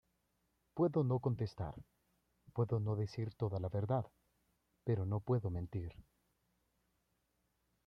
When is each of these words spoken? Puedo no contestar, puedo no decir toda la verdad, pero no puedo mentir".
Puedo 0.73 1.03
no 1.03 1.19
contestar, 1.19 1.75
puedo 2.53 2.79
no 2.79 2.95
decir 2.95 3.35
toda 3.35 3.59
la 3.59 3.69
verdad, 3.69 4.07
pero 4.83 5.05
no 5.05 5.19
puedo 5.19 5.51
mentir". 5.51 5.93